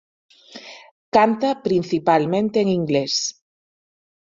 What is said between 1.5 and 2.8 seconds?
principalmente en